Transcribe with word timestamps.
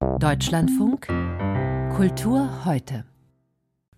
Deutschlandfunk 0.00 1.08
Kultur 1.96 2.64
heute. 2.64 3.04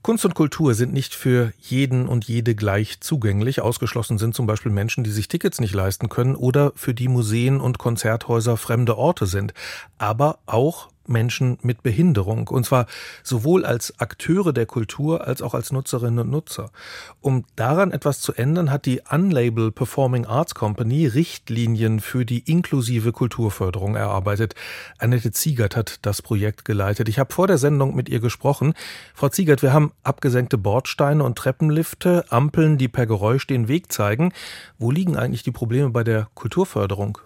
Kunst 0.00 0.24
und 0.24 0.34
Kultur 0.34 0.72
sind 0.72 0.94
nicht 0.94 1.14
für 1.14 1.52
jeden 1.58 2.08
und 2.08 2.24
jede 2.24 2.54
gleich 2.54 3.00
zugänglich. 3.00 3.60
Ausgeschlossen 3.60 4.16
sind 4.16 4.34
zum 4.34 4.46
Beispiel 4.46 4.72
Menschen, 4.72 5.04
die 5.04 5.10
sich 5.10 5.28
Tickets 5.28 5.60
nicht 5.60 5.74
leisten 5.74 6.08
können 6.08 6.36
oder 6.36 6.72
für 6.74 6.94
die 6.94 7.08
Museen 7.08 7.60
und 7.60 7.76
Konzerthäuser 7.76 8.56
fremde 8.56 8.96
Orte 8.96 9.26
sind. 9.26 9.52
Aber 9.98 10.38
auch 10.46 10.88
Menschen 11.10 11.58
mit 11.62 11.82
Behinderung. 11.82 12.48
Und 12.48 12.64
zwar 12.64 12.86
sowohl 13.22 13.64
als 13.64 13.98
Akteure 14.00 14.52
der 14.52 14.66
Kultur 14.66 15.26
als 15.26 15.42
auch 15.42 15.54
als 15.54 15.72
Nutzerinnen 15.72 16.20
und 16.20 16.30
Nutzer. 16.30 16.70
Um 17.20 17.44
daran 17.56 17.90
etwas 17.90 18.20
zu 18.20 18.32
ändern, 18.32 18.70
hat 18.70 18.86
die 18.86 19.02
Unlabel 19.10 19.72
Performing 19.72 20.26
Arts 20.26 20.54
Company 20.54 21.06
Richtlinien 21.06 22.00
für 22.00 22.24
die 22.24 22.50
inklusive 22.50 23.12
Kulturförderung 23.12 23.96
erarbeitet. 23.96 24.54
Annette 24.98 25.32
Ziegert 25.32 25.76
hat 25.76 25.98
das 26.02 26.22
Projekt 26.22 26.64
geleitet. 26.64 27.08
Ich 27.08 27.18
habe 27.18 27.32
vor 27.32 27.46
der 27.46 27.58
Sendung 27.58 27.94
mit 27.94 28.08
ihr 28.08 28.20
gesprochen. 28.20 28.74
Frau 29.14 29.28
Ziegert, 29.28 29.62
wir 29.62 29.72
haben 29.72 29.92
abgesenkte 30.02 30.58
Bordsteine 30.58 31.24
und 31.24 31.36
Treppenlifte, 31.36 32.24
Ampeln, 32.30 32.78
die 32.78 32.88
per 32.88 33.06
Geräusch 33.06 33.46
den 33.46 33.68
Weg 33.68 33.92
zeigen. 33.92 34.32
Wo 34.78 34.90
liegen 34.90 35.16
eigentlich 35.16 35.42
die 35.42 35.52
Probleme 35.52 35.90
bei 35.90 36.04
der 36.04 36.28
Kulturförderung? 36.34 37.18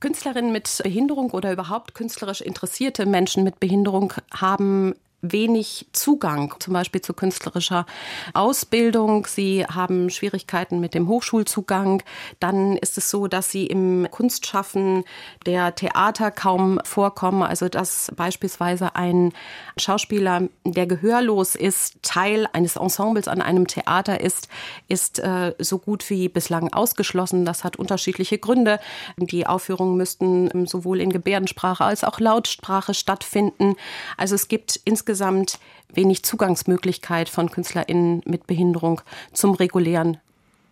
Künstlerinnen 0.00 0.52
mit 0.52 0.80
Behinderung 0.82 1.30
oder 1.30 1.52
überhaupt 1.52 1.94
künstlerisch 1.94 2.40
interessierte 2.40 3.06
Menschen 3.06 3.44
mit 3.44 3.60
Behinderung 3.60 4.12
haben 4.32 4.94
wenig 5.22 5.86
Zugang, 5.92 6.54
zum 6.60 6.72
Beispiel 6.72 7.00
zu 7.00 7.12
künstlerischer 7.12 7.86
Ausbildung. 8.32 9.26
Sie 9.26 9.64
haben 9.64 10.10
Schwierigkeiten 10.10 10.80
mit 10.80 10.94
dem 10.94 11.08
Hochschulzugang. 11.08 12.02
Dann 12.38 12.76
ist 12.76 12.96
es 12.96 13.10
so, 13.10 13.26
dass 13.26 13.50
sie 13.50 13.66
im 13.66 14.08
Kunstschaffen 14.10 15.04
der 15.44 15.74
Theater 15.74 16.30
kaum 16.30 16.80
vorkommen. 16.84 17.42
Also 17.42 17.68
dass 17.68 18.10
beispielsweise 18.16 18.96
ein 18.96 19.32
Schauspieler, 19.76 20.48
der 20.64 20.86
gehörlos 20.86 21.54
ist, 21.54 22.02
Teil 22.02 22.48
eines 22.52 22.76
Ensembles 22.76 23.28
an 23.28 23.42
einem 23.42 23.66
Theater 23.66 24.20
ist, 24.20 24.48
ist 24.88 25.18
äh, 25.18 25.54
so 25.58 25.78
gut 25.78 26.08
wie 26.08 26.28
bislang 26.28 26.72
ausgeschlossen. 26.72 27.44
Das 27.44 27.62
hat 27.64 27.76
unterschiedliche 27.76 28.38
Gründe. 28.38 28.80
Die 29.16 29.46
Aufführungen 29.46 29.96
müssten 29.96 30.66
sowohl 30.66 31.00
in 31.00 31.10
Gebärdensprache 31.10 31.84
als 31.84 32.04
auch 32.04 32.20
Lautsprache 32.20 32.94
stattfinden. 32.94 33.76
Also 34.16 34.34
es 34.34 34.48
gibt 34.48 34.80
insgesamt 34.84 35.09
insgesamt 35.10 35.58
wenig 35.92 36.22
Zugangsmöglichkeit 36.22 37.28
von 37.28 37.50
KünstlerInnen 37.50 38.22
mit 38.26 38.46
Behinderung 38.46 39.00
zum 39.32 39.54
regulären 39.54 40.18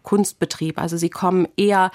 Kunstbetrieb. 0.04 0.78
Also 0.78 0.96
sie 0.96 1.10
kommen 1.10 1.48
eher 1.56 1.90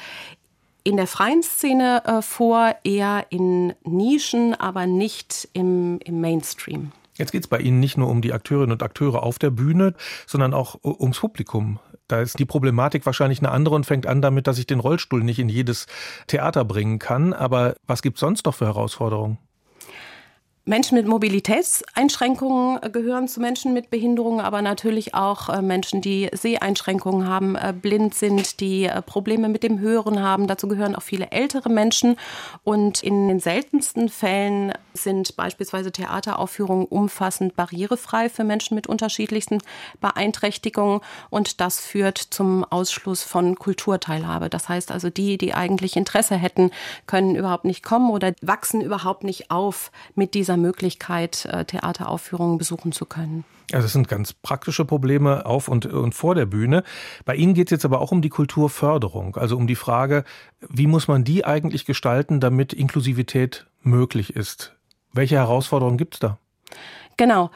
in 0.83 0.97
der 0.97 1.07
freien 1.07 1.41
Szene 1.41 2.03
äh, 2.05 2.21
vor, 2.21 2.75
eher 2.83 3.27
in 3.29 3.73
Nischen, 3.85 4.55
aber 4.55 4.87
nicht 4.87 5.47
im, 5.53 5.99
im 6.03 6.19
Mainstream. 6.19 6.91
Jetzt 7.17 7.31
geht 7.31 7.43
es 7.43 7.47
bei 7.47 7.59
Ihnen 7.59 7.79
nicht 7.79 7.95
nur 7.95 8.09
um 8.09 8.21
die 8.21 8.33
Akteurinnen 8.33 8.73
und 8.73 8.83
Akteure 8.83 9.23
auf 9.23 9.39
der 9.39 9.51
Bühne, 9.51 9.93
sondern 10.27 10.53
auch 10.53 10.75
ums 10.83 11.19
Publikum. 11.19 11.79
Da 12.09 12.19
ist 12.19 12.39
die 12.39 12.45
Problematik 12.45 13.05
wahrscheinlich 13.05 13.39
eine 13.39 13.51
andere 13.51 13.75
und 13.75 13.85
fängt 13.85 14.05
an 14.05 14.21
damit, 14.21 14.47
dass 14.47 14.57
ich 14.57 14.67
den 14.67 14.81
Rollstuhl 14.81 15.23
nicht 15.23 15.39
in 15.39 15.47
jedes 15.47 15.85
Theater 16.27 16.65
bringen 16.65 16.99
kann. 16.99 17.31
Aber 17.31 17.75
was 17.87 18.01
gibt 18.01 18.17
es 18.17 18.19
sonst 18.19 18.45
noch 18.45 18.55
für 18.55 18.65
Herausforderungen? 18.65 19.37
Menschen 20.65 20.95
mit 20.95 21.05
Mobilitätseinschränkungen 21.07 22.79
gehören 22.93 23.27
zu 23.27 23.41
Menschen 23.41 23.73
mit 23.73 23.89
Behinderungen, 23.89 24.39
aber 24.39 24.61
natürlich 24.61 25.13
auch 25.13 25.49
äh, 25.49 25.61
Menschen, 25.61 25.99
die 25.99 26.29
Seheinschränkungen 26.31 27.27
haben, 27.27 27.57
äh, 27.57 27.73
blind 27.73 28.15
sind, 28.15 28.61
die 28.61 28.85
äh, 28.85 29.01
Probleme 29.01 29.49
mit 29.49 29.63
dem 29.63 29.79
Hören 29.79 30.21
haben. 30.21 30.47
Dazu 30.47 30.69
gehören 30.69 30.95
auch 30.95 31.01
viele 31.01 31.31
ältere 31.31 31.67
Menschen. 31.67 32.15
Und 32.63 33.03
in 33.03 33.27
den 33.27 33.41
seltensten 33.41 34.07
Fällen 34.07 34.71
sind 34.93 35.35
beispielsweise 35.35 35.91
Theateraufführungen 35.91 36.85
umfassend 36.85 37.57
barrierefrei 37.57 38.29
für 38.29 38.45
Menschen 38.45 38.75
mit 38.75 38.87
unterschiedlichsten 38.87 39.57
Beeinträchtigungen. 39.99 41.01
Und 41.29 41.59
das 41.59 41.81
führt 41.81 42.17
zum 42.17 42.63
Ausschluss 42.63 43.21
von 43.23 43.55
Kulturteilhabe. 43.55 44.49
Das 44.49 44.69
heißt 44.69 44.93
also, 44.93 45.09
die, 45.09 45.37
die 45.37 45.53
eigentlich 45.53 45.97
Interesse 45.97 46.37
hätten, 46.37 46.71
können 47.05 47.35
überhaupt 47.35 47.65
nicht 47.65 47.83
kommen 47.83 48.11
oder 48.11 48.31
wachsen 48.41 48.79
überhaupt 48.79 49.25
nicht 49.25 49.51
auf 49.51 49.91
mit 50.15 50.33
dieser 50.35 50.52
dieser 50.53 50.57
Möglichkeit, 50.57 51.45
äh, 51.45 51.65
Theateraufführungen 51.65 52.57
besuchen 52.57 52.91
zu 52.91 53.05
können. 53.05 53.43
Also 53.71 53.85
es 53.85 53.93
sind 53.93 54.07
ganz 54.07 54.33
praktische 54.33 54.85
Probleme 54.85 55.45
auf 55.45 55.67
und, 55.67 55.85
und 55.85 56.13
vor 56.13 56.35
der 56.35 56.45
Bühne. 56.45 56.83
Bei 57.25 57.35
Ihnen 57.35 57.53
geht 57.53 57.67
es 57.67 57.71
jetzt 57.71 57.85
aber 57.85 58.01
auch 58.01 58.11
um 58.11 58.21
die 58.21 58.29
Kulturförderung, 58.29 59.35
also 59.35 59.57
um 59.57 59.67
die 59.67 59.75
Frage, 59.75 60.25
wie 60.59 60.87
muss 60.87 61.07
man 61.07 61.23
die 61.23 61.45
eigentlich 61.45 61.85
gestalten, 61.85 62.39
damit 62.39 62.73
Inklusivität 62.73 63.65
möglich 63.81 64.35
ist? 64.35 64.75
Welche 65.11 65.35
Herausforderungen 65.35 65.97
gibt 65.97 66.15
es 66.15 66.19
da? 66.19 66.37
Genau. 67.17 67.49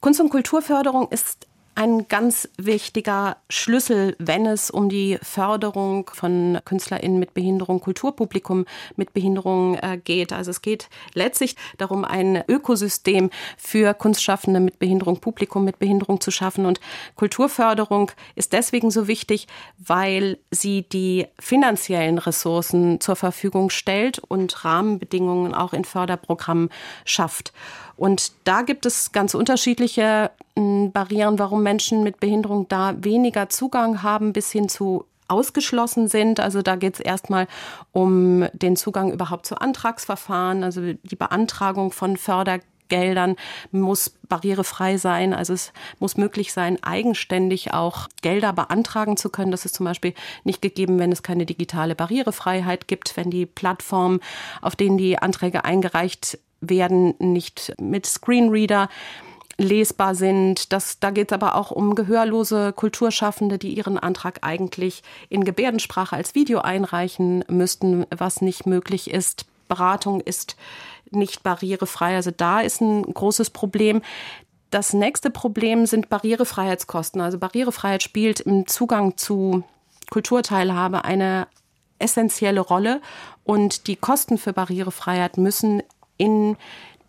Kunst- 0.00 0.20
und 0.20 0.30
Kulturförderung 0.30 1.08
ist 1.08 1.46
ein 1.76 2.08
ganz 2.08 2.48
wichtiger 2.56 3.36
Schlüssel, 3.50 4.16
wenn 4.18 4.46
es 4.46 4.70
um 4.70 4.88
die 4.88 5.18
Förderung 5.22 6.10
von 6.12 6.58
KünstlerInnen 6.64 7.18
mit 7.18 7.34
Behinderung, 7.34 7.80
Kulturpublikum 7.80 8.64
mit 8.96 9.12
Behinderung 9.12 9.74
äh, 9.76 9.98
geht. 10.02 10.32
Also 10.32 10.50
es 10.50 10.62
geht 10.62 10.88
letztlich 11.12 11.54
darum, 11.76 12.06
ein 12.06 12.42
Ökosystem 12.48 13.30
für 13.58 13.92
Kunstschaffende 13.92 14.58
mit 14.58 14.78
Behinderung, 14.78 15.20
Publikum 15.20 15.64
mit 15.64 15.78
Behinderung 15.78 16.22
zu 16.22 16.30
schaffen. 16.30 16.64
Und 16.64 16.80
Kulturförderung 17.14 18.10
ist 18.36 18.54
deswegen 18.54 18.90
so 18.90 19.06
wichtig, 19.06 19.46
weil 19.76 20.38
sie 20.50 20.88
die 20.88 21.26
finanziellen 21.38 22.16
Ressourcen 22.16 23.02
zur 23.02 23.16
Verfügung 23.16 23.68
stellt 23.68 24.18
und 24.18 24.64
Rahmenbedingungen 24.64 25.54
auch 25.54 25.74
in 25.74 25.84
Förderprogrammen 25.84 26.70
schafft. 27.04 27.52
Und 27.96 28.32
da 28.44 28.62
gibt 28.62 28.86
es 28.86 29.12
ganz 29.12 29.34
unterschiedliche 29.34 30.30
hm, 30.56 30.92
Barrieren, 30.92 31.38
warum 31.38 31.62
Menschen 31.62 32.02
mit 32.02 32.20
Behinderung 32.20 32.68
da 32.68 32.94
weniger 32.98 33.48
Zugang 33.48 34.02
haben, 34.02 34.32
bis 34.32 34.52
hin 34.52 34.68
zu 34.68 35.06
ausgeschlossen 35.28 36.08
sind. 36.08 36.40
Also 36.40 36.62
da 36.62 36.76
geht 36.76 36.94
es 36.94 37.00
erstmal 37.00 37.48
um 37.92 38.46
den 38.52 38.76
Zugang 38.76 39.12
überhaupt 39.12 39.46
zu 39.46 39.56
Antragsverfahren, 39.56 40.62
also 40.62 40.92
die 40.92 41.16
Beantragung 41.16 41.90
von 41.90 42.16
Fördergeldern 42.16 43.34
muss 43.72 44.10
barrierefrei 44.28 44.98
sein. 44.98 45.34
Also 45.34 45.52
es 45.52 45.72
muss 45.98 46.16
möglich 46.16 46.52
sein, 46.52 46.80
eigenständig 46.82 47.72
auch 47.72 48.06
Gelder 48.22 48.52
beantragen 48.52 49.16
zu 49.16 49.30
können. 49.30 49.50
Das 49.50 49.64
ist 49.64 49.74
zum 49.74 49.86
Beispiel 49.86 50.14
nicht 50.44 50.62
gegeben, 50.62 50.98
wenn 51.00 51.10
es 51.10 51.24
keine 51.24 51.46
digitale 51.46 51.96
Barrierefreiheit 51.96 52.86
gibt, 52.86 53.16
wenn 53.16 53.30
die 53.30 53.46
Plattformen, 53.46 54.20
auf 54.62 54.76
denen 54.76 54.98
die 54.98 55.18
Anträge 55.18 55.64
eingereicht 55.64 56.38
werden 56.68 57.14
nicht 57.18 57.74
mit 57.80 58.06
Screenreader 58.06 58.88
lesbar 59.58 60.14
sind. 60.14 60.72
Das, 60.72 61.00
da 61.00 61.10
geht 61.10 61.30
es 61.30 61.34
aber 61.34 61.54
auch 61.54 61.70
um 61.70 61.94
gehörlose 61.94 62.72
Kulturschaffende, 62.72 63.58
die 63.58 63.74
ihren 63.74 63.98
Antrag 63.98 64.40
eigentlich 64.42 65.02
in 65.28 65.44
Gebärdensprache 65.44 66.16
als 66.16 66.34
Video 66.34 66.60
einreichen 66.60 67.44
müssten, 67.48 68.06
was 68.10 68.42
nicht 68.42 68.66
möglich 68.66 69.10
ist. 69.10 69.46
Beratung 69.68 70.20
ist 70.20 70.56
nicht 71.10 71.42
barrierefrei. 71.42 72.16
Also 72.16 72.30
da 72.30 72.60
ist 72.60 72.80
ein 72.80 73.02
großes 73.02 73.50
Problem. 73.50 74.02
Das 74.70 74.92
nächste 74.92 75.30
Problem 75.30 75.86
sind 75.86 76.08
Barrierefreiheitskosten. 76.08 77.20
Also 77.20 77.38
Barrierefreiheit 77.38 78.02
spielt 78.02 78.40
im 78.40 78.66
Zugang 78.66 79.16
zu 79.16 79.64
Kulturteilhabe 80.10 81.04
eine 81.04 81.46
essentielle 81.98 82.60
Rolle 82.60 83.00
und 83.44 83.86
die 83.86 83.96
Kosten 83.96 84.38
für 84.38 84.52
Barrierefreiheit 84.52 85.38
müssen 85.38 85.82
in 86.16 86.56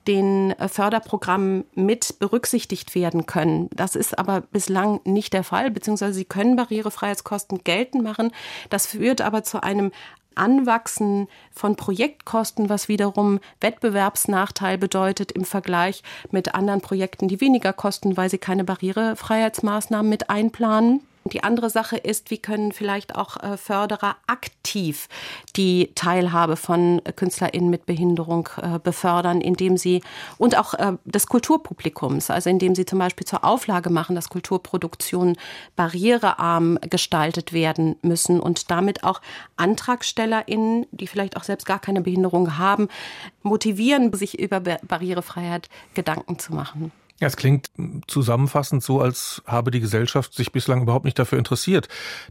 den 0.08 0.56
Förderprogrammen 0.68 1.66
mit 1.76 2.18
berücksichtigt 2.20 2.96
werden 2.96 3.26
können. 3.26 3.70
Das 3.74 3.96
ist 3.96 4.18
aber 4.18 4.42
bislang 4.42 5.02
nicht 5.04 5.34
der 5.34 5.44
Fall, 5.44 5.70
beziehungsweise 5.70 6.14
sie 6.14 6.26
können 6.26 6.56
Barrierefreiheitskosten 6.56 7.64
geltend 7.64 8.04
machen. 8.04 8.32
Das 8.70 8.88
führt 8.88 9.22
aber 9.22 9.44
zu 9.44 9.62
einem 9.62 9.92
Anwachsen 10.36 11.28
von 11.52 11.76
Projektkosten, 11.76 12.70
was 12.70 12.88
wiederum 12.88 13.40
Wettbewerbsnachteil 13.60 14.78
bedeutet 14.78 15.32
im 15.32 15.46
Vergleich 15.46 16.04
mit 16.32 16.56
anderen 16.56 16.82
Projekten, 16.82 17.28
die 17.28 17.42
weniger 17.42 17.74
kosten, 17.74 18.16
weil 18.18 18.30
sie 18.30 18.38
keine 18.38 18.64
Barrierefreiheitsmaßnahmen 18.64 20.10
mit 20.10 20.30
einplanen. 20.30 21.02
Die 21.30 21.44
andere 21.44 21.70
Sache 21.70 21.98
ist, 21.98 22.32
wie 22.32 22.38
können 22.38 22.72
vielleicht 22.72 23.16
auch 23.16 23.38
äh, 23.38 23.58
Förderer 23.58 24.18
aktiv 24.28 25.08
die 25.56 25.92
Teilhabe 25.96 26.56
von 26.56 27.02
KünstlerInnen 27.16 27.70
mit 27.70 27.86
Behinderung 27.86 28.50
äh, 28.62 28.80
befördern, 28.80 29.42
indem 29.42 29.78
sie 29.78 30.02
und 30.38 30.58
auch 30.58 30.74
äh, 30.74 30.94
des 31.06 31.28
Kulturpublikums, 31.28 32.30
also 32.30 32.50
indem 32.50 32.76
sie 32.76 32.86
zum 32.86 33.00
Beispiel 33.00 33.26
zur 33.26 33.44
Auflage 33.44 33.90
machen, 33.90 34.16
dass 34.16 34.30
Kulturproduktionen 34.30 35.38
barrierearm 35.76 36.80
gestaltet 36.90 37.54
werden 37.54 37.96
müssen 38.02 38.40
und 38.40 38.72
damit 38.72 39.04
auch 39.04 39.22
AntragstellerInnen, 39.56 40.86
die 40.92 41.08
vielleicht 41.08 41.38
auch 41.38 41.44
selbst 41.44 41.66
gar 41.66 41.80
keine 41.80 42.02
Behinderung 42.02 42.58
haben, 42.58 42.88
motivieren, 43.44 44.14
sich 44.14 44.40
über 44.40 44.60
Barrierefreiheit 44.60 45.70
Gedanken 45.94 46.40
zu 46.40 46.54
machen. 46.54 46.92
Ja, 47.20 47.26
es 47.26 47.36
klingt 47.36 47.72
zusammenfassend 48.06 48.84
so, 48.84 49.02
als 49.02 49.42
habe 49.48 49.72
die 49.72 49.80
Gesellschaft 49.80 50.36
sich 50.36 50.52
bislang 50.52 50.84
überhaupt 50.84 51.06
nicht 51.06 51.18
dafür 51.18 51.40
interessiert. 51.40 51.88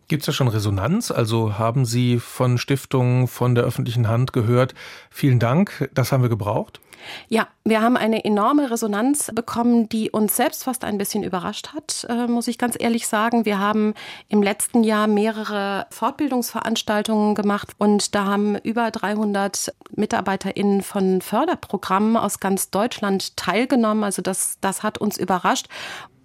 Gibt 0.07 0.23
es 0.23 0.27
da 0.27 0.33
schon 0.33 0.47
Resonanz? 0.47 1.11
Also 1.11 1.59
haben 1.59 1.85
Sie 1.85 2.21
von 2.21 2.57
Stiftungen, 2.57 3.27
von 3.27 3.57
der 3.57 3.65
öffentlichen 3.65 4.07
Hand 4.07 4.33
gehört, 4.33 4.75
vielen 5.11 5.41
Dank, 5.41 5.91
das 5.95 6.13
haben 6.13 6.23
wir 6.23 6.29
gebraucht? 6.29 6.81
Ja, 7.29 7.49
wir 7.65 7.83
haben 7.83 7.97
eine 7.97 8.25
enorme 8.25 8.71
Resonanz 8.71 9.31
bekommen, 9.35 9.89
die 9.89 10.11
uns 10.11 10.37
selbst 10.37 10.65
fast 10.65 10.85
ein 10.85 10.99
bisschen 10.99 11.23
überrascht 11.23 11.75
hat, 11.75 12.07
äh, 12.09 12.27
muss 12.27 12.49
ich 12.49 12.59
ganz 12.59 12.77
ehrlich 12.79 13.07
sagen. 13.07 13.45
Wir 13.45 13.59
haben 13.59 13.95
im 14.29 14.43
letzten 14.43 14.85
Jahr 14.85 15.07
mehrere 15.07 15.87
Fortbildungsveranstaltungen 15.91 17.35
gemacht 17.35 17.73
und 17.79 18.15
da 18.15 18.25
haben 18.25 18.57
über 18.59 18.91
300 18.91 19.75
MitarbeiterInnen 19.95 20.83
von 20.83 21.21
Förderprogrammen 21.21 22.17
aus 22.17 22.41
ganz 22.41 22.71
Deutschland 22.71 23.37
teilgenommen. 23.37 24.05
Also 24.05 24.23
das, 24.23 24.59
das 24.61 24.83
hat 24.83 24.99
uns 24.99 25.17
überrascht. 25.17 25.69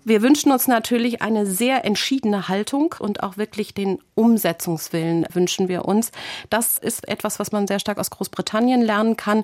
Wir 0.03 0.23
wünschen 0.23 0.51
uns 0.51 0.67
natürlich 0.67 1.21
eine 1.21 1.45
sehr 1.45 1.85
entschiedene 1.85 2.47
Haltung 2.47 2.95
und 2.97 3.21
auch 3.21 3.37
wirklich 3.37 3.75
den 3.75 3.99
Umsetzungswillen 4.15 5.27
wünschen 5.31 5.67
wir 5.67 5.85
uns. 5.85 6.11
Das 6.49 6.79
ist 6.79 7.07
etwas, 7.07 7.37
was 7.39 7.51
man 7.51 7.67
sehr 7.67 7.79
stark 7.79 7.99
aus 7.99 8.09
Großbritannien 8.09 8.81
lernen 8.81 9.15
kann. 9.15 9.43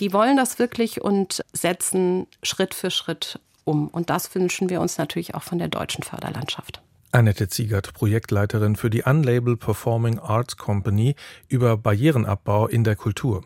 Die 0.00 0.12
wollen 0.12 0.36
das 0.36 0.58
wirklich 0.58 1.00
und 1.00 1.42
setzen 1.52 2.26
Schritt 2.42 2.74
für 2.74 2.90
Schritt 2.90 3.40
um. 3.64 3.88
Und 3.88 4.10
das 4.10 4.34
wünschen 4.34 4.68
wir 4.68 4.80
uns 4.80 4.98
natürlich 4.98 5.34
auch 5.34 5.42
von 5.42 5.58
der 5.58 5.68
deutschen 5.68 6.02
Förderlandschaft. 6.02 6.82
Annette 7.12 7.48
Ziegert, 7.48 7.94
Projektleiterin 7.94 8.76
für 8.76 8.90
die 8.90 9.02
Unlabel 9.02 9.56
Performing 9.56 10.18
Arts 10.18 10.56
Company 10.56 11.14
über 11.48 11.76
Barrierenabbau 11.76 12.66
in 12.66 12.84
der 12.84 12.96
Kultur. 12.96 13.42